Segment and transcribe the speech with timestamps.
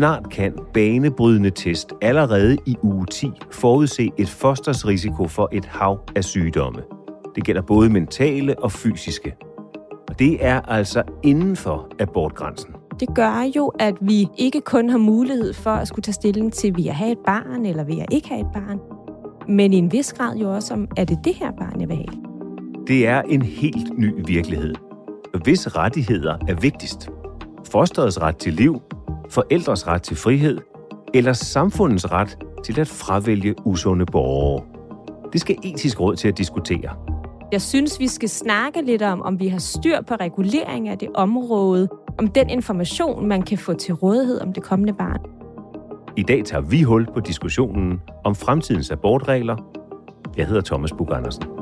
[0.00, 6.00] Snart kan banebrydende test allerede i uge 10 forudse et fosters risiko for et hav
[6.16, 6.82] af sygdomme.
[7.34, 9.34] Det gælder både mentale og fysiske.
[10.08, 12.74] Og det er altså inden for abortgrænsen.
[13.00, 16.76] Det gør jo, at vi ikke kun har mulighed for at skulle tage stilling til,
[16.76, 18.78] vil jeg have et barn, eller vil jeg ikke have et barn,
[19.48, 21.96] men i en vis grad jo også om, er det det her barn, jeg vil
[21.96, 22.22] have?
[22.86, 24.74] Det er en helt ny virkelighed.
[25.44, 27.10] Hvis rettigheder er vigtigst.
[27.70, 28.82] Fosterets ret til liv,
[29.30, 30.58] forældres ret til frihed
[31.14, 34.64] eller samfundets ret til at fravælge usunde borgere.
[35.32, 36.94] Det skal etisk råd til at diskutere.
[37.52, 41.08] Jeg synes, vi skal snakke lidt om, om vi har styr på regulering af det
[41.14, 45.20] område, om den information, man kan få til rådighed om det kommende barn.
[46.16, 49.56] I dag tager vi hul på diskussionen om fremtidens abortregler.
[50.36, 51.59] Jeg hedder Thomas Bug Andersen.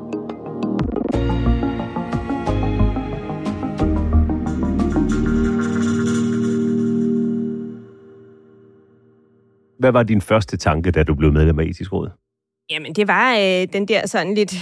[9.79, 12.11] Hvad var din første tanke, da du blev medlem af etisk råd?
[12.71, 14.55] Jamen, det var øh, den der sådan lidt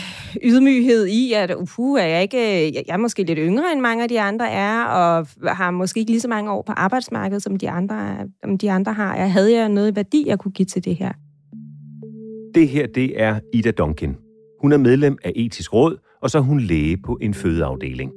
[0.45, 4.09] ydmyghed i, at uh, er jeg, ikke, jeg er måske lidt yngre, end mange af
[4.09, 5.27] de andre er, og
[5.57, 8.93] har måske ikke lige så mange år på arbejdsmarkedet, som de andre, som de andre
[8.93, 9.17] har.
[9.17, 11.13] Jeg havde jeg noget værdi, jeg kunne give til det her.
[12.55, 14.17] Det her, det er Ida Duncan.
[14.61, 18.13] Hun er medlem af etisk råd, og så er hun læge på en fødeafdeling.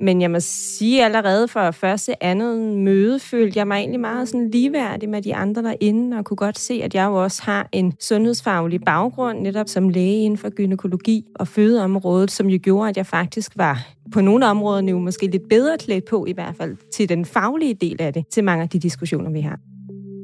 [0.00, 4.50] Men jeg må sige, allerede for første andet møde, følte jeg mig egentlig meget sådan
[4.50, 7.92] ligeværdig med de andre derinde, og kunne godt se, at jeg jo også har en
[8.00, 13.06] sundhedsfaglig baggrund, netop som læge inden for gynækologi og fødeområdet, som jo gjorde, at jeg
[13.06, 17.08] faktisk var på nogle områder nu måske lidt bedre klædt på, i hvert fald til
[17.08, 19.58] den faglige del af det, til mange af de diskussioner, vi har.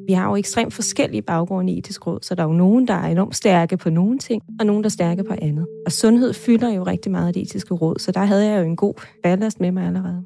[0.06, 2.94] Vi har jo ekstremt forskellige baggrunde i etisk råd, så der er jo nogen, der
[2.94, 5.66] er enormt stærke på nogle ting, og nogen, der er stærke på andet.
[5.86, 8.64] Og sundhed fylder jo rigtig meget af det etiske råd, så der havde jeg jo
[8.64, 10.22] en god ballast med mig allerede.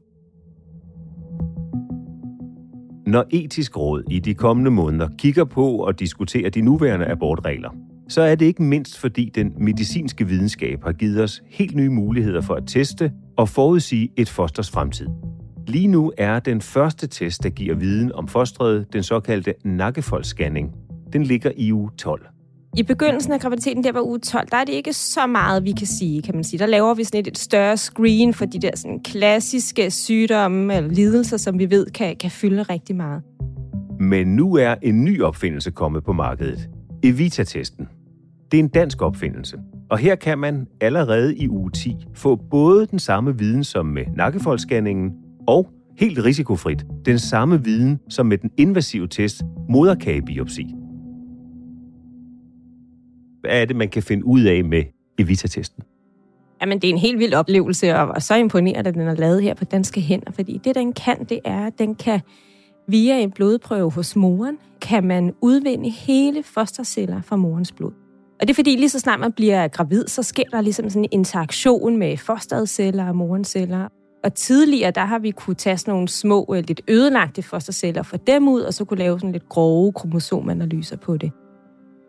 [3.07, 7.71] Når etisk råd i de kommende måneder kigger på og diskuterer de nuværende abortregler,
[8.09, 12.41] så er det ikke mindst fordi den medicinske videnskab har givet os helt nye muligheder
[12.41, 15.07] for at teste og forudsige et fosters fremtid.
[15.69, 20.73] Lige nu er den første test, der giver viden om fostret, den såkaldte nakkefoldsscanning.
[21.13, 22.27] Den ligger i uge 12.
[22.77, 25.73] I begyndelsen af graviditeten, der var uge 12, der er det ikke så meget, vi
[25.73, 26.59] kan sige, kan man sige.
[26.59, 30.91] Der laver vi sådan et, et større screen for de der sådan klassiske sygdomme eller
[30.91, 33.23] lidelser, som vi ved kan, kan fylde rigtig meget.
[34.01, 36.69] Men nu er en ny opfindelse kommet på markedet.
[37.03, 37.89] Evita-testen.
[38.53, 39.57] Det er en dansk opfindelse.
[39.91, 44.05] Og her kan man allerede i uge 10 få både den samme viden som med
[44.17, 45.13] nakkefoldsscanningen,
[45.47, 50.67] og helt risikofrit den samme viden som med den invasive test moderkagebiopsi.
[53.41, 54.83] Hvad er det, man kan finde ud af med
[55.19, 55.83] Evita-testen?
[56.61, 59.55] Jamen, det er en helt vild oplevelse, og så imponerende, at den er lavet her
[59.55, 62.21] på danske hænder, fordi det, den kan, det er, at den kan
[62.89, 67.93] via en blodprøve hos moren, kan man udvinde hele fosterceller fra morens blod.
[68.41, 71.05] Og det er fordi, lige så snart man bliver gravid, så sker der ligesom sådan
[71.05, 73.89] en interaktion med fosterets celler og morens celler.
[74.27, 78.07] Og tidligere, der har vi kunne tage sådan nogle små, øh, lidt ødelagte fosterceller og
[78.07, 81.33] få dem ud, og så kunne lave sådan lidt grove kromosomanalyser på det.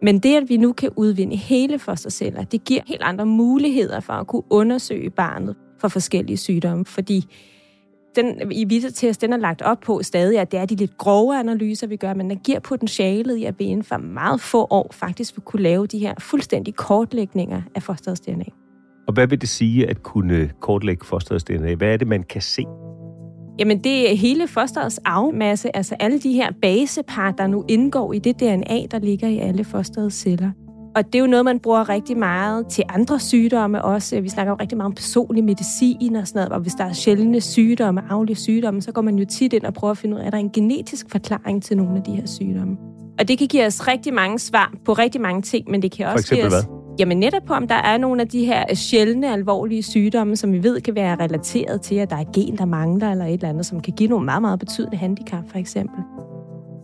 [0.01, 4.13] Men det, at vi nu kan udvinde hele fosterceller, det giver helt andre muligheder for
[4.13, 7.25] at kunne undersøge barnet for forskellige sygdomme, fordi
[8.15, 11.39] den i Vita-test, den er lagt op på stadig, at det er de lidt grove
[11.39, 14.89] analyser, vi gør, men den giver potentialet i, at vi inden for meget få år
[14.91, 18.45] faktisk vil kunne lave de her fuldstændige kortlægninger af fosterets DNA.
[19.07, 21.75] Og hvad vil det sige at kunne kortlægge fosterets DNA?
[21.75, 22.65] Hvad er det, man kan se?
[23.59, 28.19] Jamen, det er hele fosterets arvemasse, altså alle de her basepar, der nu indgår i
[28.19, 30.51] det DNA, der ligger i alle fosterets celler.
[30.95, 34.21] Og det er jo noget, man bruger rigtig meget til andre sygdomme også.
[34.21, 36.93] Vi snakker jo rigtig meget om personlig medicin og sådan noget, og hvis der er
[36.93, 40.21] sjældne sygdomme, aflige sygdomme, så går man jo tit ind og prøver at finde ud
[40.21, 42.77] af, er der en genetisk forklaring til nogle af de her sygdomme.
[43.19, 46.05] Og det kan give os rigtig mange svar på rigtig mange ting, men det kan
[46.07, 46.53] også give os...
[46.53, 46.76] Hvad?
[46.99, 50.63] Jamen netop på, om der er nogle af de her sjældne, alvorlige sygdomme, som vi
[50.63, 53.65] ved kan være relateret til, at der er gen, der mangler, eller et eller andet,
[53.65, 55.99] som kan give nogle meget, meget betydelige handicap, for eksempel.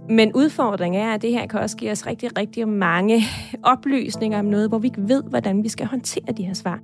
[0.10, 3.22] Men udfordringen er, at det her kan også give os rigtig, rigtig mange
[3.64, 6.80] oplysninger om noget, hvor vi ikke ved, hvordan vi skal håndtere de her svar.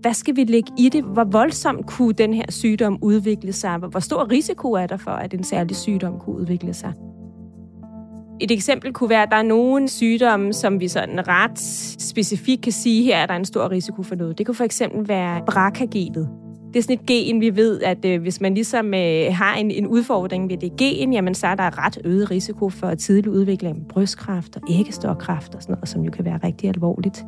[0.00, 1.04] Hvad skal vi lægge i det?
[1.04, 3.78] Hvor voldsomt kunne den her sygdom udvikle sig?
[3.78, 6.92] Hvor stor risiko er der for, at en særlig sygdom kunne udvikle sig?
[8.40, 11.58] Et eksempel kunne være, at der er nogle sygdomme, som vi sådan ret
[12.02, 14.38] specifikt kan sige, her er der en stor risiko for noget.
[14.38, 16.28] Det kunne for eksempel være BRCA-genet.
[16.72, 19.70] Det er sådan et gen, vi ved, at øh, hvis man ligesom øh, har en,
[19.70, 23.76] en udfordring ved det gen, jamen så er der ret øget risiko for tidlig udvikling
[23.76, 27.24] af brystkræft og æggestokkræft og sådan noget, som jo kan være rigtig alvorligt.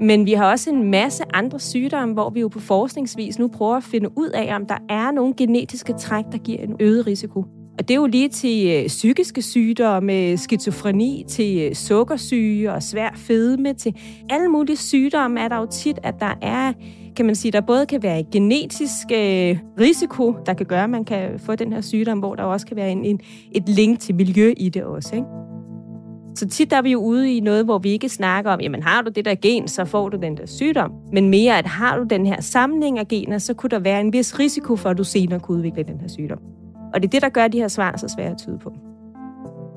[0.00, 3.76] Men vi har også en masse andre sygdomme, hvor vi jo på forskningsvis nu prøver
[3.76, 7.44] at finde ud af, om der er nogle genetiske træk, der giver en øget risiko.
[7.78, 13.10] Og det er jo lige til øh, psykiske sygdomme, skizofreni, til øh, sukkersyge og svær
[13.14, 13.96] fedme, til
[14.30, 16.72] alle mulige sygdomme er der jo tit, at der er
[17.16, 20.90] kan man sige, der både kan være en genetisk øh, risiko, der kan gøre, at
[20.90, 23.20] man kan få den her sygdom, hvor der også kan være en, en,
[23.52, 25.14] et link til miljø i det også.
[25.14, 25.26] Ikke?
[26.34, 28.82] Så tit der er vi jo ude i noget, hvor vi ikke snakker om, jamen
[28.82, 30.90] har du det der gen, så får du den der sygdom.
[31.12, 34.12] Men mere, at har du den her samling af gener, så kunne der være en
[34.12, 36.38] vis risiko for, at du senere kunne udvikle den her sygdom.
[36.94, 38.72] Og det er det, der gør de her svar så svære at tyde på.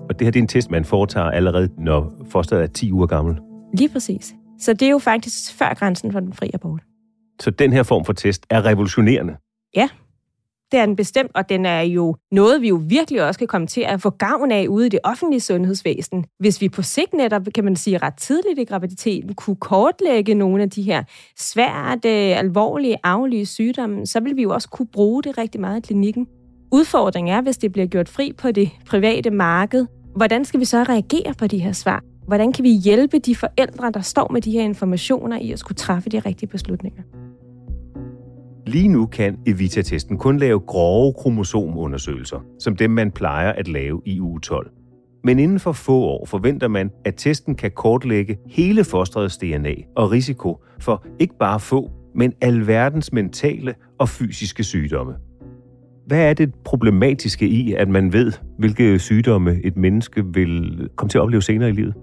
[0.10, 3.08] Og det her det er en test, man foretager allerede, når fosteret er 10 uger
[3.08, 3.38] gammel?
[3.74, 4.34] Lige præcis.
[4.60, 6.82] Så det er jo faktisk før grænsen for den fri abort.
[7.40, 9.36] Så den her form for test er revolutionerende?
[9.76, 9.90] Ja,
[10.72, 13.68] det er den bestemt, og den er jo noget, vi jo virkelig også kan komme
[13.68, 16.26] til at få gavn af ude i det offentlige sundhedsvæsen.
[16.40, 20.64] Hvis vi på sigt netop, kan man sige, ret tidligt i graviditeten kunne kortlægge nogle
[20.64, 21.04] af de her
[21.40, 25.78] svært øh, alvorlige, aflige sygdomme, så vil vi jo også kunne bruge det rigtig meget
[25.78, 26.28] i klinikken.
[26.72, 29.86] Udfordringen er, hvis det bliver gjort fri på det private marked,
[30.16, 32.04] hvordan skal vi så reagere på de her svar?
[32.28, 35.76] Hvordan kan vi hjælpe de forældre, der står med de her informationer i at skulle
[35.76, 37.02] træffe de rigtige beslutninger?
[38.66, 44.22] Lige nu kan Evita-testen kun lave grove kromosomundersøgelser, som dem man plejer at lave i
[44.22, 44.72] uge 12.
[45.24, 50.12] Men inden for få år forventer man, at testen kan kortlægge hele fosterets DNA og
[50.12, 55.14] risiko for ikke bare få, men alverdens mentale og fysiske sygdomme.
[56.08, 61.18] Hvad er det problematiske i, at man ved, hvilke sygdomme et menneske vil komme til
[61.18, 61.94] at opleve senere i livet?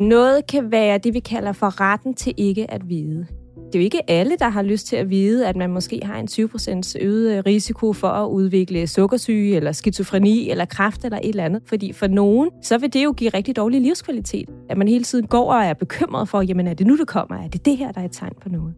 [0.00, 3.26] Noget kan være det, vi kalder for retten til ikke at vide.
[3.56, 6.16] Det er jo ikke alle, der har lyst til at vide, at man måske har
[6.16, 11.28] en 20% øget øh, risiko for at udvikle sukkersyge, eller skizofreni, eller kræft, eller et
[11.28, 11.62] eller andet.
[11.66, 14.48] Fordi for nogen, så vil det jo give rigtig dårlig livskvalitet.
[14.70, 17.36] At man hele tiden går og er bekymret for, jamen er det nu, det kommer?
[17.36, 18.74] Er det det her, der er et tegn på noget?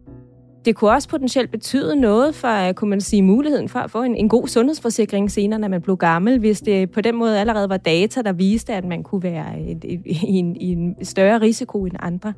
[0.65, 4.03] Det kunne også potentielt betyde noget for, øh, kunne man sige, muligheden for at få
[4.03, 7.69] en, en god sundhedsforsikring senere, når man blev gammel, hvis det på den måde allerede
[7.69, 9.59] var data, der viste, at man kunne være
[10.05, 12.33] i, en, i en større risiko end andre.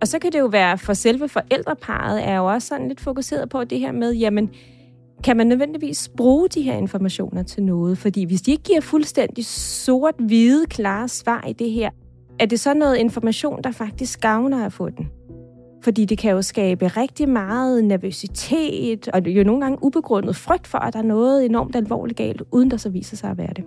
[0.00, 3.48] Og så kan det jo være, for selve forældreparet er jo også sådan lidt fokuseret
[3.48, 4.50] på det her med, jamen,
[5.24, 7.98] kan man nødvendigvis bruge de her informationer til noget?
[7.98, 11.90] Fordi hvis de ikke giver fuldstændig sort-hvide, klare svar i det her,
[12.38, 15.10] er det så noget information, der faktisk gavner at få den?
[15.82, 20.78] Fordi det kan jo skabe rigtig meget nervøsitet, og jo nogle gange ubegrundet frygt for,
[20.78, 23.64] at der er noget enormt alvorligt galt, uden der så viser sig at være det.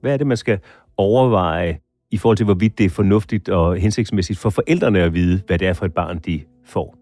[0.00, 0.58] Hvad er det, man skal
[0.96, 1.78] overveje
[2.10, 5.68] i forhold til, hvorvidt det er fornuftigt og hensigtsmæssigt for forældrene at vide, hvad det
[5.68, 6.96] er for et barn, de får?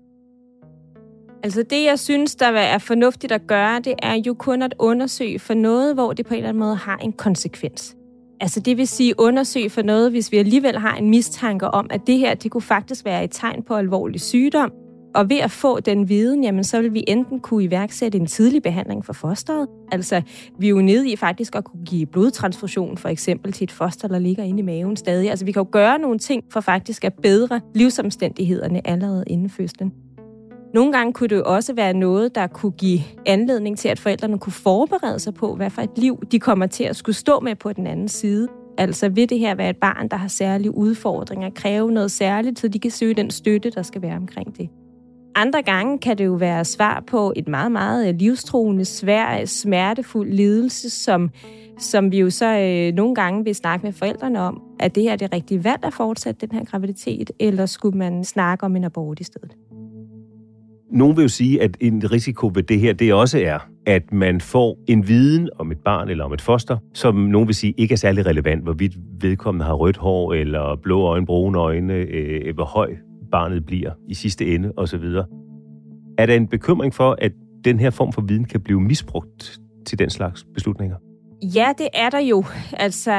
[1.42, 5.38] Altså det, jeg synes, der er fornuftigt at gøre, det er jo kun at undersøge
[5.38, 7.96] for noget, hvor det på en eller anden måde har en konsekvens.
[8.40, 12.06] Altså det vil sige undersøge for noget, hvis vi alligevel har en mistanke om, at
[12.06, 14.72] det her, det kunne faktisk være et tegn på alvorlig sygdom.
[15.14, 18.62] Og ved at få den viden, jamen, så vil vi enten kunne iværksætte en tidlig
[18.62, 19.68] behandling for fosteret.
[19.92, 20.22] Altså,
[20.58, 24.08] vi er jo nede i faktisk at kunne give blodtransfusion for eksempel til et foster,
[24.08, 25.30] der ligger inde i maven stadig.
[25.30, 29.92] Altså, vi kan jo gøre nogle ting for faktisk at bedre livsomstændighederne allerede inden fødslen.
[30.74, 34.38] Nogle gange kunne det jo også være noget, der kunne give anledning til, at forældrene
[34.38, 37.54] kunne forberede sig på, hvad for et liv de kommer til at skulle stå med
[37.54, 38.48] på den anden side.
[38.78, 42.68] Altså vil det her være et barn, der har særlige udfordringer, kræve noget særligt, så
[42.68, 44.68] de kan søge den støtte, der skal være omkring det.
[45.34, 50.32] Andre gange kan det jo være svar på et meget, meget øh, livstruende, svær, smertefuld
[50.32, 51.30] lidelse, som,
[51.78, 55.12] som vi jo så øh, nogle gange vil snakke med forældrene om, at det her
[55.12, 58.84] er det rigtige valg at fortsætte den her graviditet, eller skulle man snakke om en
[58.84, 59.56] abort i stedet?
[60.92, 64.40] Nogen vil jo sige, at en risiko ved det her, det også er, at man
[64.40, 67.92] får en viden om et barn eller om et foster, som nogen vil sige ikke
[67.92, 72.64] er særlig relevant, hvorvidt vedkommende har rødt hår eller blå øjne, brune øjne, øh, hvor
[72.64, 72.96] høj
[73.32, 75.04] barnet bliver i sidste ende osv.
[76.18, 77.32] Er der en bekymring for, at
[77.64, 80.96] den her form for viden kan blive misbrugt til den slags beslutninger?
[81.42, 82.44] Ja, det er der jo.
[82.72, 83.12] Altså,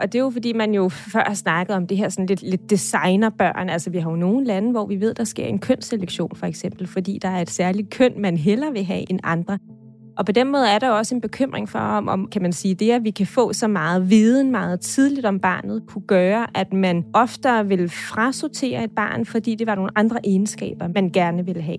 [0.00, 2.42] og det er jo, fordi man jo før har snakket om det her sådan lidt,
[2.42, 3.70] lidt designerbørn.
[3.70, 6.86] Altså, vi har jo nogle lande, hvor vi ved, der sker en kønsselektion, for eksempel,
[6.86, 9.58] fordi der er et særligt køn, man hellere vil have end andre.
[10.18, 12.74] Og på den måde er der også en bekymring for, om, om kan man sige,
[12.74, 16.72] det, at vi kan få så meget viden meget tidligt om barnet, kunne gøre, at
[16.72, 21.62] man oftere vil frasortere et barn, fordi det var nogle andre egenskaber, man gerne ville
[21.62, 21.78] have.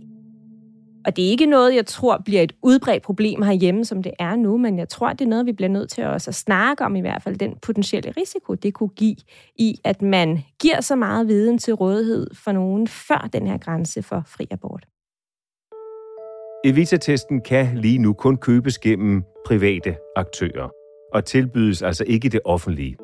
[1.08, 4.36] Og det er ikke noget, jeg tror bliver et udbredt problem herhjemme, som det er
[4.36, 6.96] nu, men jeg tror, det er noget, vi bliver nødt til også at snakke om
[6.96, 9.16] i hvert fald, den potentielle risiko, det kunne give
[9.56, 14.02] i, at man giver så meget viden til rådighed for nogen før den her grænse
[14.02, 14.86] for fri abort.
[16.66, 20.70] Evita-testen kan lige nu kun købes gennem private aktører
[21.14, 22.98] og tilbydes altså ikke det offentlige.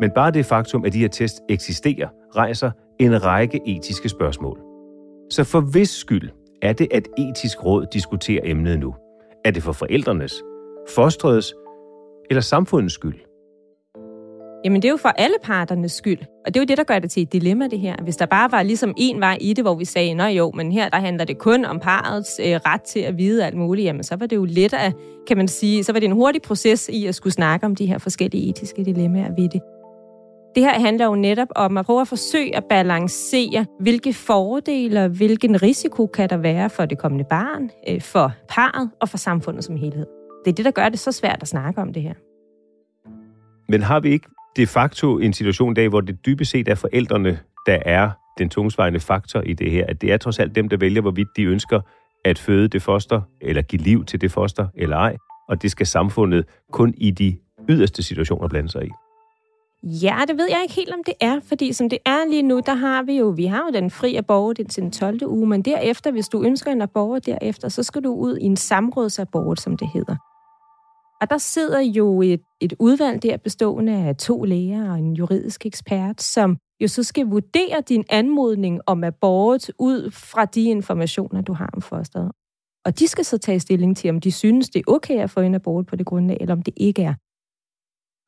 [0.00, 4.58] Men bare det faktum, at de her test eksisterer, rejser en række etiske spørgsmål.
[5.30, 6.30] Så for hvis skyld
[6.62, 8.94] er det, at etisk råd diskuterer emnet nu?
[9.44, 10.42] Er det for forældrenes,
[10.88, 11.54] fostredes
[12.30, 13.14] eller samfundets skyld?
[14.64, 16.18] Jamen det er jo for alle parternes skyld.
[16.46, 17.96] Og det er jo det, der gør det til et dilemma, det her.
[18.02, 20.72] Hvis der bare var ligesom en vej i det, hvor vi sagde, nå jo, men
[20.72, 24.02] her der handler det kun om parets øh, ret til at vide alt muligt, jamen
[24.02, 24.94] så var det jo let at,
[25.26, 27.86] kan man sige, så var det en hurtig proces i at skulle snakke om de
[27.86, 29.62] her forskellige etiske dilemmaer ved det.
[30.54, 35.08] Det her handler jo netop om at prøve at forsøge at balancere, hvilke fordele og
[35.08, 39.64] hvilken risiko kan der være for det kommende barn, øh, for parret og for samfundet
[39.64, 40.06] som helhed.
[40.44, 42.14] Det er det, der gør det så svært at snakke om det her.
[43.68, 46.74] Men har vi ikke de facto en situation i dag, hvor det dybest set er
[46.74, 49.84] forældrene, der er den tungsvejende faktor i det her?
[49.88, 51.80] At det er trods alt dem, der vælger, hvorvidt de ønsker
[52.24, 55.16] at føde det foster, eller give liv til det foster, eller ej.
[55.48, 57.38] Og det skal samfundet kun i de
[57.68, 58.90] yderste situationer blande sig i.
[59.82, 62.60] Ja, det ved jeg ikke helt, om det er, fordi som det er lige nu,
[62.66, 65.26] der har vi jo, vi har jo den fri abort indtil den 12.
[65.26, 68.56] uge, men derefter, hvis du ønsker en abort derefter, så skal du ud i en
[68.56, 70.16] samrådsabort, som det hedder.
[71.20, 75.66] Og der sidder jo et, et udvalg der bestående af to læger og en juridisk
[75.66, 81.52] ekspert, som jo så skal vurdere din anmodning om abort ud fra de informationer, du
[81.52, 82.32] har om fosteret.
[82.84, 85.40] Og de skal så tage stilling til, om de synes, det er okay at få
[85.40, 87.14] en abort på det grundlag, eller om det ikke er.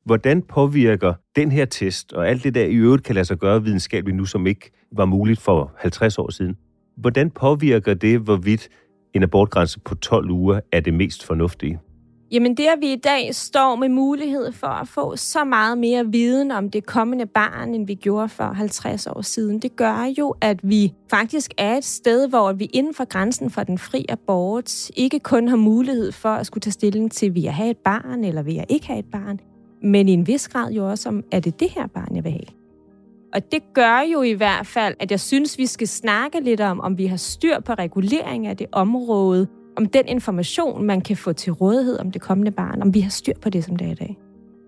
[0.05, 3.63] Hvordan påvirker den her test, og alt det der i øvrigt kan lade sig gøre
[3.63, 6.57] videnskabeligt nu, som ikke var muligt for 50 år siden,
[6.97, 8.69] hvordan påvirker det, hvorvidt
[9.13, 11.79] en abortgrænse på 12 uger er det mest fornuftige?
[12.31, 16.05] Jamen det, at vi i dag står med mulighed for at få så meget mere
[16.05, 20.35] viden om det kommende barn, end vi gjorde for 50 år siden, det gør jo,
[20.41, 24.89] at vi faktisk er et sted, hvor vi inden for grænsen for den fri abort
[24.89, 28.23] ikke kun har mulighed for at skulle tage stilling til, vil jeg have et barn,
[28.23, 29.39] eller vil jeg ikke have et barn,
[29.81, 32.31] men i en vis grad jo også om, er det det her barn, jeg vil
[32.31, 32.45] have?
[33.33, 36.79] Og det gør jo i hvert fald, at jeg synes, vi skal snakke lidt om,
[36.79, 39.47] om vi har styr på regulering af det område,
[39.77, 43.09] om den information, man kan få til rådighed om det kommende barn, om vi har
[43.09, 44.17] styr på det, som det er i dag.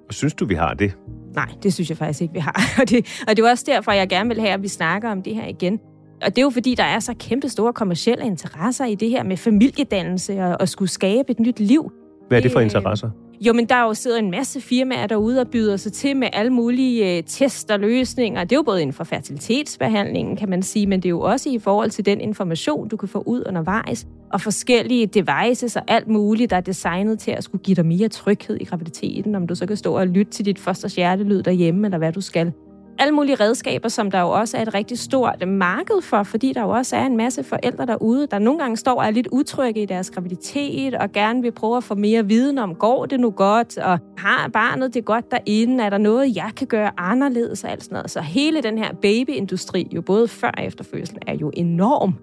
[0.08, 0.98] Og synes du, vi har det?
[1.36, 2.62] Nej, det synes jeg faktisk ikke, vi har.
[2.82, 5.24] Og det, og det er også derfor, jeg gerne vil have, at vi snakker om
[5.24, 5.80] det her igen.
[6.22, 9.24] Og det er jo fordi, der er så kæmpe store kommersielle interesser i det her
[9.24, 11.92] med familiedannelse og, og skulle skabe et nyt liv.
[12.28, 13.10] Hvad er det for interesser?
[13.46, 16.28] Jo, men der er jo sidder en masse firmaer derude og byder sig til med
[16.34, 18.44] alle mulige øh, test og løsninger.
[18.44, 21.50] Det er jo både inden for fertilitetsbehandlingen, kan man sige, men det er jo også
[21.50, 26.08] i forhold til den information, du kan få ud undervejs, og forskellige devices og alt
[26.08, 29.56] muligt, der er designet til at skulle give dig mere tryghed i graviditeten, om du
[29.56, 32.52] så kan stå og lytte til dit første hjertelyd derhjemme, eller hvad du skal
[33.00, 36.62] alle mulige redskaber, som der jo også er et rigtig stort marked for, fordi der
[36.62, 39.82] jo også er en masse forældre derude, der nogle gange står og er lidt utrygge
[39.82, 43.32] i deres graviditet, og gerne vil prøve at få mere viden om, går det nu
[43.32, 47.72] godt, og har barnet det godt derinde, er der noget, jeg kan gøre anderledes og
[47.72, 48.12] alt sådan noget.
[48.12, 52.16] Så hele den her babyindustri, jo både før og efter fødslen, er jo enorm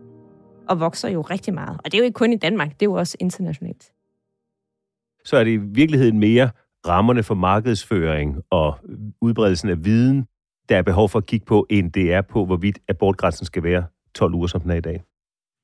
[0.69, 1.79] og vokser jo rigtig meget.
[1.85, 3.93] Og det er jo ikke kun i Danmark, det er jo også internationalt.
[5.25, 6.51] Så er det i virkeligheden mere
[6.87, 8.75] rammerne for markedsføring og
[9.21, 10.27] udbredelsen af viden,
[10.71, 13.85] der er behov for at kigge på, end det er på, hvorvidt abortgrænsen skal være
[14.15, 15.03] 12 uger, som den er i dag?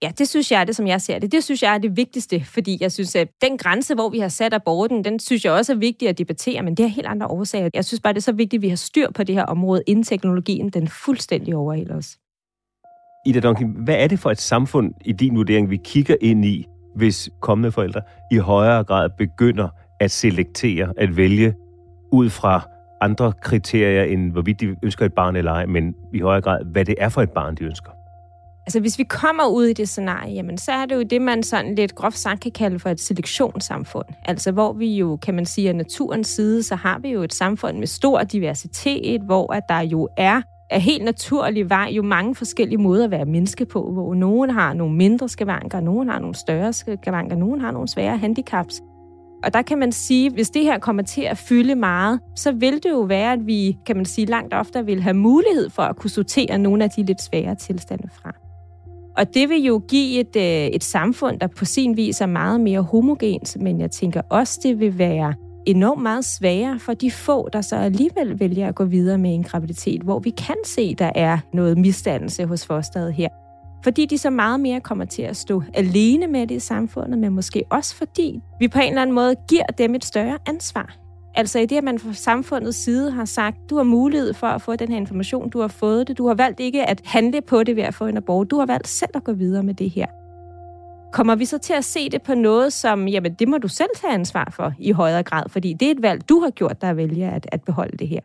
[0.03, 1.33] Ja, det synes jeg er det, som jeg ser det.
[1.33, 4.29] Det synes jeg er det vigtigste, fordi jeg synes, at den grænse, hvor vi har
[4.29, 7.27] sat aborten, den synes jeg også er vigtig at debattere, men det er helt andre
[7.27, 7.71] årsager.
[7.75, 9.83] Jeg synes bare, det er så vigtigt, at vi har styr på det her område,
[9.87, 12.19] inden teknologien den fuldstændig overhælder os.
[13.27, 16.67] Ida Duncan, hvad er det for et samfund i din vurdering, vi kigger ind i,
[16.97, 18.01] hvis kommende forældre
[18.33, 19.69] i højere grad begynder
[20.01, 21.55] at selektere, at vælge
[22.13, 26.43] ud fra andre kriterier, end hvorvidt de ønsker et barn eller ej, men i højere
[26.43, 27.91] grad, hvad det er for et barn, de ønsker?
[28.67, 31.43] Altså, hvis vi kommer ud i det scenarie, jamen, så er det jo det, man
[31.43, 34.07] sådan lidt groft sagt kan kalde for et selektionssamfund.
[34.25, 37.35] Altså, hvor vi jo, kan man sige, af naturens side, så har vi jo et
[37.35, 42.35] samfund med stor diversitet, hvor at der jo er af helt naturlig vej jo mange
[42.35, 46.35] forskellige måder at være menneske på, hvor nogen har nogle mindre skavanker, nogen har nogle
[46.35, 48.83] større skavanker, nogen har nogle svære handicaps.
[49.47, 52.75] Og der kan man sige, hvis det her kommer til at fylde meget, så vil
[52.75, 55.97] det jo være, at vi, kan man sige, langt oftere vil have mulighed for at
[55.97, 58.33] kunne sortere nogle af de lidt svære tilstande fra.
[59.17, 62.61] Og det vil jo give et, øh, et samfund, der på sin vis er meget
[62.61, 65.35] mere homogent, men jeg tænker også, det vil være
[65.67, 69.43] enormt meget sværere for de få, der så alligevel vælger at gå videre med en
[69.43, 73.29] graviditet, hvor vi kan se, der er noget misdannelse hos fosteret her.
[73.87, 77.33] Fordi de så meget mere kommer til at stå alene med det i samfundet, men
[77.33, 80.97] måske også fordi vi på en eller anden måde giver dem et større ansvar.
[81.35, 84.63] Altså i det, at man fra samfundets side har sagt, du har mulighed for at
[84.63, 87.63] få den her information, du har fået det, du har valgt ikke at handle på
[87.63, 89.91] det ved at få en abort, du har valgt selv at gå videre med det
[89.91, 90.07] her.
[91.13, 93.91] Kommer vi så til at se det på noget, som, jamen det må du selv
[93.97, 96.93] tage ansvar for i højere grad, fordi det er et valg, du har gjort, der
[96.93, 98.21] vælger at, at beholde det her.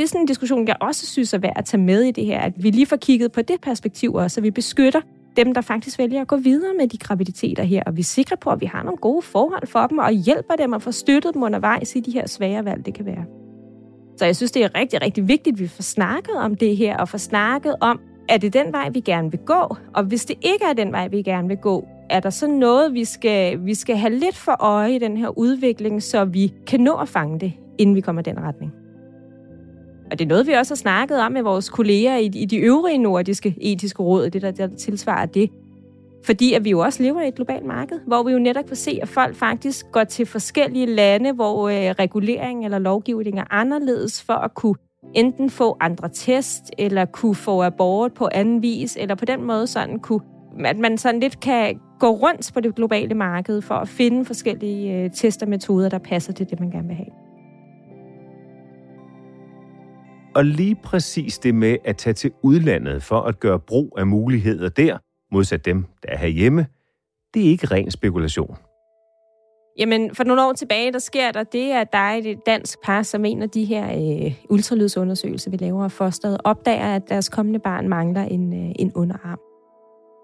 [0.00, 2.26] Det er sådan en diskussion, jeg også synes er værd at tage med i det
[2.26, 5.00] her, at vi lige får kigget på det perspektiv også, så vi beskytter
[5.36, 8.36] dem, der faktisk vælger at gå videre med de graviditeter her, og vi er sikre
[8.36, 11.34] på, at vi har nogle gode forhold for dem, og hjælper dem at få støttet
[11.34, 13.24] dem undervejs i de her svære valg, det kan være.
[14.16, 16.96] Så jeg synes, det er rigtig, rigtig vigtigt, at vi får snakket om det her,
[16.96, 19.76] og får snakket om, er det den vej, vi gerne vil gå?
[19.94, 22.94] Og hvis det ikke er den vej, vi gerne vil gå, er der så noget,
[22.94, 26.80] vi skal, vi skal have lidt for øje i den her udvikling, så vi kan
[26.80, 28.72] nå at fange det, inden vi kommer i den retning?
[30.10, 32.56] Og det er noget, vi også har snakket om med vores kolleger i, i de
[32.56, 35.50] øvrige nordiske etiske råd, det der, der tilsvarer det.
[36.24, 38.76] Fordi at vi jo også lever i et globalt marked, hvor vi jo netop kan
[38.76, 44.22] se, at folk faktisk går til forskellige lande, hvor øh, regulering eller lovgivning er anderledes
[44.22, 44.74] for at kunne
[45.14, 49.66] enten få andre test, eller kunne få abort på anden vis, eller på den måde
[49.66, 50.20] sådan kunne,
[50.64, 54.96] at man sådan lidt kan gå rundt på det globale marked for at finde forskellige
[54.96, 57.29] øh, tester og metoder, der passer til det, man gerne vil have.
[60.34, 64.68] Og lige præcis det med at tage til udlandet for at gøre brug af muligheder
[64.68, 64.98] der,
[65.32, 66.66] modsat dem, der er herhjemme,
[67.34, 68.56] det er ikke ren spekulation.
[69.78, 73.02] Jamen, for nogle år tilbage, der sker der det, at der er et dansk par,
[73.02, 73.86] som en af de her
[74.24, 78.92] øh, ultralydsundersøgelser, vi laver af fosteret, opdager, at deres kommende barn mangler en, øh, en
[78.94, 79.38] underarm.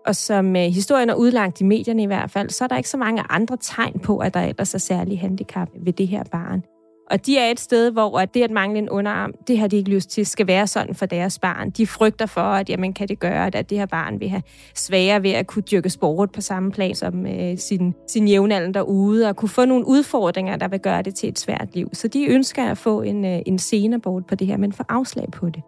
[0.06, 2.88] Og som øh, historien er udlagt i medierne i hvert fald, så er der ikke
[2.88, 6.64] så mange andre tegn på, at der ellers er særlig handicap ved det her barn.
[7.10, 9.90] Og de er et sted, hvor det at mangle en underarm, det har de ikke
[9.90, 11.70] lyst til, skal være sådan for deres barn.
[11.70, 14.42] De frygter for, at jamen, kan det gøre, at det her barn vil have
[14.74, 19.28] sværere ved at kunne dyrke sport på samme plan som øh, sin, sin jævnalder derude,
[19.28, 21.88] og kunne få nogle udfordringer, der vil gøre det til et svært liv.
[21.92, 25.26] Så de ønsker at få en, øh, en senabort på det her, men får afslag
[25.32, 25.62] på det.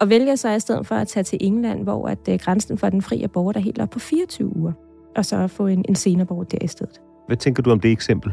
[0.00, 2.90] Og vælger så i stedet for at tage til England, hvor at øh, grænsen for
[2.90, 4.72] den frie abort er helt op på 24 uger,
[5.16, 7.00] og så få en, en senabort der i stedet.
[7.26, 8.32] Hvad tænker du om det eksempel?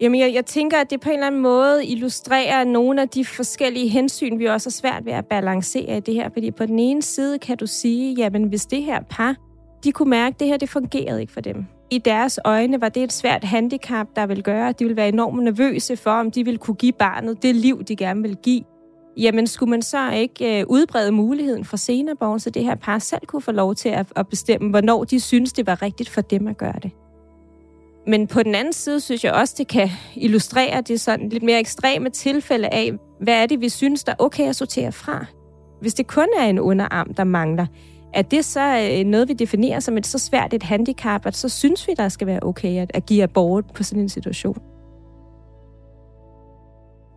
[0.00, 3.24] Jamen, jeg, jeg tænker, at det på en eller anden måde illustrerer nogle af de
[3.24, 6.28] forskellige hensyn, vi også har svært ved at balancere i det her.
[6.32, 9.36] Fordi på den ene side kan du sige, jamen hvis det her par,
[9.84, 11.64] de kunne mærke, at det her det fungerede ikke for dem.
[11.90, 15.08] I deres øjne var det et svært handicap, der vil gøre, at de ville være
[15.08, 18.62] enormt nervøse for, om de ville kunne give barnet det liv, de gerne vil give.
[19.16, 23.26] Jamen, skulle man så ikke øh, udbrede muligheden for senere så det her par selv
[23.26, 26.48] kunne få lov til at, at bestemme, hvornår de synes, det var rigtigt for dem
[26.48, 26.90] at gøre det?
[28.06, 31.60] Men på den anden side synes jeg også, det kan illustrere de sådan lidt mere
[31.60, 35.26] ekstreme tilfælde af, hvad er det, vi synes, der er okay at sortere fra?
[35.80, 37.66] Hvis det kun er en underarm, der mangler,
[38.14, 41.48] er det så øh, noget, vi definerer som et så svært et handicap, at så
[41.48, 44.62] synes vi, der skal være okay at, at give abort på sådan en situation?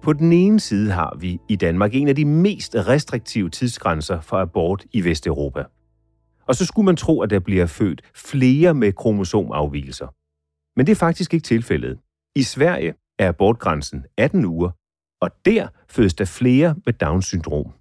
[0.02, 4.38] På den ene side har vi i Danmark en af de mest restriktive tidsgrænser for
[4.38, 5.64] abort i Vesteuropa.
[6.48, 10.08] Og så skulle man tro, at der bliver født flere med kromosomafvielser.
[10.80, 12.00] Men det er faktisk ikke tilfældet.
[12.36, 14.72] I Sverige er abortgrænsen 18 uger,
[15.22, 17.74] og der fødes der flere med Down-syndrom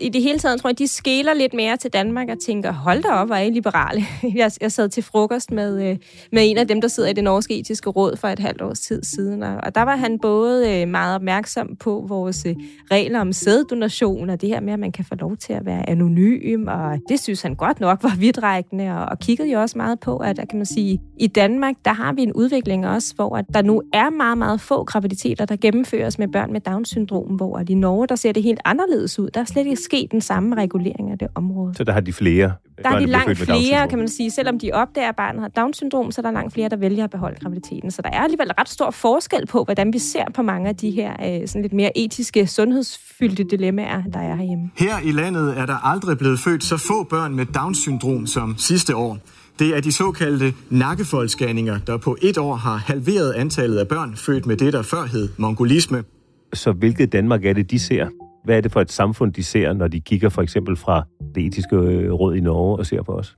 [0.00, 3.02] i det hele taget tror jeg, de skæler lidt mere til Danmark og tænker, hold
[3.02, 4.04] da op, hvor er I liberale.
[4.36, 5.96] Jeg, jeg sad til frokost med, øh,
[6.32, 8.80] med en af dem, der sidder i det norske etiske råd for et halvt års
[8.80, 12.54] tid siden, og der var han både øh, meget opmærksom på vores øh,
[12.90, 15.90] regler om sæddonation, og det her med, at man kan få lov til at være
[15.90, 20.00] anonym, og det synes han godt nok var vidtrækkende, og, og kiggede jo også meget
[20.00, 23.36] på, at der kan man sige, i Danmark, der har vi en udvikling også, hvor
[23.36, 27.58] at der nu er meget, meget få graviditeter, der gennemføres med børn med Down-syndrom, hvor
[27.58, 29.30] at i Norge, der ser det helt anderledes ud.
[29.30, 31.74] Der er slet ikke sket den samme regulering af det område.
[31.74, 32.52] Så der har de flere?
[32.82, 34.30] Der er de langt flere, kan man sige.
[34.30, 37.10] Selvom de opdager, at barnet har Down-syndrom, så er der langt flere, der vælger at
[37.10, 37.90] beholde graviditeten.
[37.90, 40.90] Så der er alligevel ret stor forskel på, hvordan vi ser på mange af de
[40.90, 44.70] her øh, sådan lidt mere etiske, sundhedsfyldte dilemmaer, der er herhjemme.
[44.78, 48.96] Her i landet er der aldrig blevet født så få børn med Down-syndrom som sidste
[48.96, 49.18] år.
[49.58, 54.46] Det er de såkaldte nakkefoldsscanninger, der på et år har halveret antallet af børn født
[54.46, 56.04] med det, der før hed mongolisme.
[56.52, 58.08] Så hvilket Danmark er det, de ser?
[58.46, 61.02] Hvad er det for et samfund, de ser, når de kigger for eksempel fra
[61.34, 63.36] det etiske øh, råd i Norge og ser på os?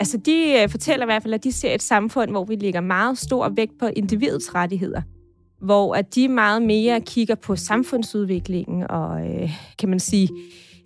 [0.00, 2.80] Altså, de øh, fortæller i hvert fald, at de ser et samfund, hvor vi lægger
[2.80, 5.02] meget stor vægt på individets rettigheder.
[5.60, 10.28] Hvor at de meget mere kigger på samfundsudviklingen og, øh, kan man sige,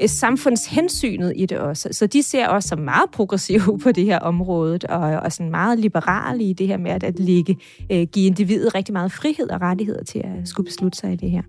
[0.02, 1.88] øh, samfundshensynet i det også.
[1.92, 5.78] Så de ser også som meget progressive på det her område, og, og sådan meget
[5.78, 7.56] liberale i det her med at, at ligge,
[7.92, 11.30] øh, give individet rigtig meget frihed og rettigheder til at skulle beslutte sig i det
[11.30, 11.42] her.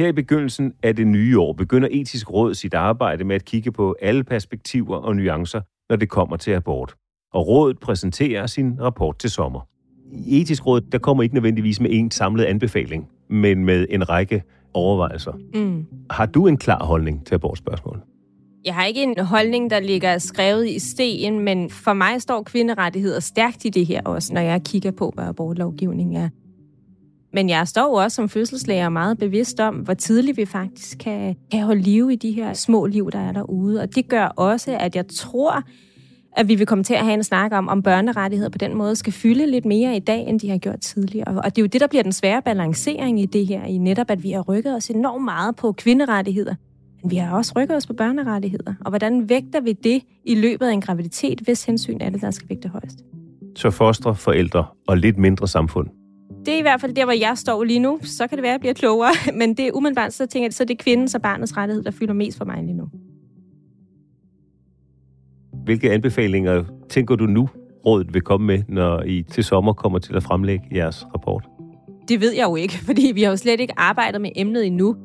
[0.00, 3.72] Her i begyndelsen af det nye år begynder Etisk Råd sit arbejde med at kigge
[3.72, 5.60] på alle perspektiver og nuancer,
[5.90, 6.94] når det kommer til abort.
[7.32, 9.60] Og rådet præsenterer sin rapport til sommer.
[10.12, 14.42] I Etisk Råd der kommer ikke nødvendigvis med en samlet anbefaling, men med en række
[14.74, 15.32] overvejelser.
[15.54, 15.86] Mm.
[16.10, 18.02] Har du en klar holdning til abortspørgsmålet?
[18.64, 23.20] Jeg har ikke en holdning, der ligger skrevet i sten, men for mig står kvinderettigheder
[23.20, 26.28] stærkt i det her også, når jeg kigger på, hvad abortlovgivningen er.
[27.32, 31.62] Men jeg står også som fødselslæger meget bevidst om, hvor tidligt vi faktisk kan, kan
[31.62, 33.80] holde liv i de her små liv, der er derude.
[33.80, 35.62] Og det gør også, at jeg tror,
[36.36, 38.96] at vi vil komme til at have en snak om, om børnerettigheder på den måde
[38.96, 41.42] skal fylde lidt mere i dag, end de har gjort tidligere.
[41.42, 44.10] Og det er jo det, der bliver den svære balancering i det her, i netop,
[44.10, 46.54] at vi har rykket os enormt meget på kvinderettigheder.
[47.02, 48.74] Men vi har også rykket os på børnerettigheder.
[48.80, 52.30] Og hvordan vægter vi det i løbet af en graviditet, hvis hensyn er det, der
[52.30, 52.98] skal vægte højst?
[53.56, 55.99] Så fostre, forældre og lidt mindre samfund
[56.46, 57.98] det er i hvert fald der, hvor jeg står lige nu.
[58.02, 59.12] Så kan det være, at jeg bliver klogere.
[59.38, 61.90] Men det er umiddelbart, så tænker jeg, så det er kvindens og barnets rettighed, der
[61.90, 62.88] fylder mest for mig lige nu.
[65.64, 67.48] Hvilke anbefalinger tænker du nu,
[67.86, 71.44] rådet vil komme med, når I til sommer kommer til at fremlægge jeres rapport?
[72.08, 74.96] Det ved jeg jo ikke, fordi vi har jo slet ikke arbejdet med emnet endnu.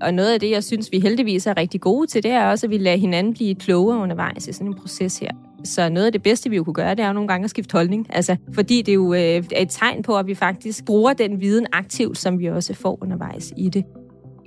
[0.00, 2.66] Og noget af det, jeg synes, vi heldigvis er rigtig gode til, det er også,
[2.66, 5.30] at vi lader hinanden blive klogere undervejs i sådan en proces her.
[5.64, 7.50] Så noget af det bedste, vi jo kunne gøre, det er jo nogle gange at
[7.50, 8.06] skifte holdning.
[8.10, 11.66] Altså, fordi det jo øh, er et tegn på, at vi faktisk bruger den viden
[11.72, 13.84] aktivt, som vi også får undervejs i det.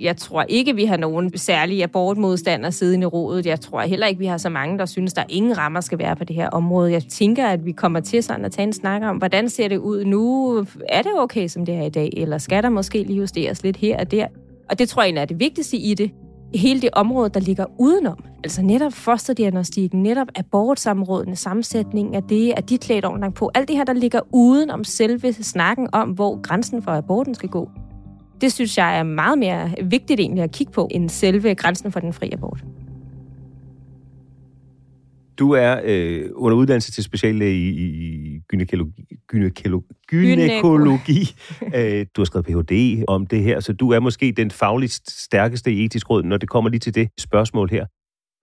[0.00, 3.46] Jeg tror ikke, vi har nogen særlige abortmodstandere siden i rådet.
[3.46, 6.16] Jeg tror heller ikke, vi har så mange, der synes, der ingen rammer skal være
[6.16, 6.92] på det her område.
[6.92, 9.76] Jeg tænker, at vi kommer til sådan at tage en snak om, hvordan ser det
[9.76, 10.56] ud nu?
[10.88, 12.10] Er det okay, som det er i dag?
[12.16, 14.26] Eller skal der måske lige justeres lidt her og der?
[14.70, 16.10] Og det tror jeg er det vigtigste i det,
[16.54, 18.24] hele det område, der ligger udenom.
[18.44, 23.50] Altså netop fosterdiagnostikken, netop abortsamrådene, sammensætningen af det, at de klædt ordentligt på.
[23.54, 27.48] Alt det her, der ligger uden om selve snakken om, hvor grænsen for aborten skal
[27.48, 27.70] gå.
[28.40, 32.00] Det synes jeg er meget mere vigtigt egentlig at kigge på, end selve grænsen for
[32.00, 32.64] den frie abort.
[35.38, 39.06] Du er øh, under uddannelse til speciallæge i, i gynækologi.
[39.26, 41.34] gynækologi, gynækologi.
[41.76, 43.04] øh, du har skrevet Ph.D.
[43.08, 46.48] om det her, så du er måske den fagligst stærkeste i etisk råd, når det
[46.48, 47.86] kommer lige til det spørgsmål her.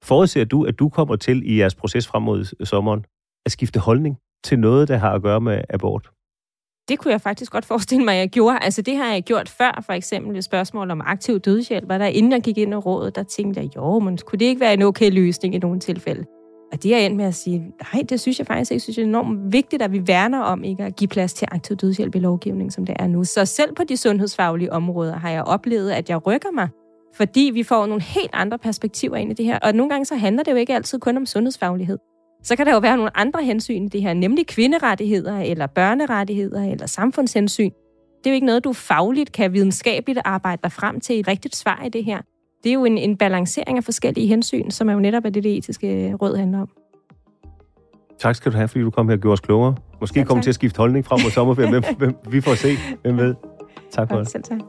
[0.04, 3.06] Forudser du, at du kommer til i jeres proces frem mod sommeren
[3.46, 6.10] at skifte holdning til noget, der har at gøre med abort?
[6.90, 8.60] Det kunne jeg faktisk godt forestille mig, at jeg gjorde.
[8.62, 12.06] Altså det har jeg gjort før, for eksempel et spørgsmål om aktiv dødshjælp, var der
[12.06, 14.74] inden jeg gik ind i rådet, der tænkte jeg, jo, men kunne det ikke være
[14.74, 16.26] en okay løsning i nogle tilfælde?
[16.72, 18.76] Og det er endt med at sige, nej, det synes jeg faktisk ikke.
[18.76, 21.48] Jeg synes, det er enormt vigtigt, at vi værner om ikke at give plads til
[21.52, 23.24] aktiv dødshjælp i lovgivningen, som det er nu.
[23.24, 26.70] Så selv på de sundhedsfaglige områder har jeg oplevet, at jeg rykker mig,
[27.16, 29.60] fordi vi får nogle helt andre perspektiver ind i det her.
[29.60, 31.98] Og nogle gange så handler det jo ikke altid kun om sundhedsfaglighed.
[32.44, 36.72] Så kan der jo være nogle andre hensyn i det her, nemlig kvinderettigheder, eller børnerettigheder,
[36.72, 37.72] eller samfundshensyn.
[38.18, 41.56] Det er jo ikke noget, du fagligt kan videnskabeligt arbejde dig frem til et rigtigt
[41.56, 42.22] svar i det her
[42.64, 45.44] det er jo en, en balancering af forskellige hensyn, som er jo netop er det,
[45.44, 46.70] det etiske råd handler om.
[48.20, 49.76] Tak skal du have, fordi du kom her og gjorde os klogere.
[50.00, 51.72] Måske komme til at skifte holdning frem mod sommerferien.
[51.72, 52.70] hvem, hvem, vi får se.
[53.02, 53.36] Hvem ved?
[53.92, 54.30] Tak for det.
[54.30, 54.60] Selv tak.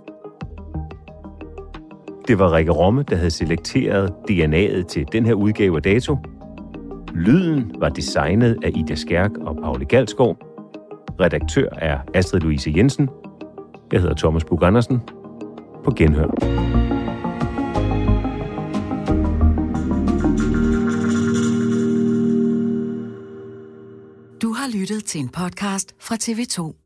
[2.28, 6.16] Det var Rikke Romme, der havde selekteret DNA'et til den her udgave af Dato.
[7.14, 10.36] Lyden var designet af Ida Skærk og Paule Galskov.
[11.20, 13.08] Redaktør er Astrid Louise Jensen.
[13.92, 15.00] Jeg hedder Thomas Bug Andersen.
[15.84, 16.99] På genhør.
[24.70, 26.76] Lyttet til en podcast fra TV2.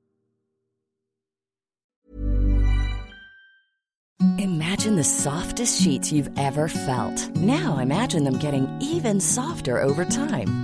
[4.39, 7.37] Imagine the softest sheets you've ever felt.
[7.37, 10.64] Now imagine them getting even softer over time.